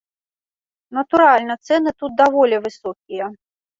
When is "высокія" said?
2.65-3.25